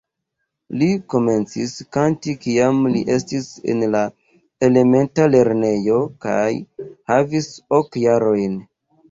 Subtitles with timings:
[0.81, 4.01] Li komencis kanti kiam li estis en la
[4.69, 6.49] elementa lernejo kaj
[7.15, 8.59] havis ok jarojn.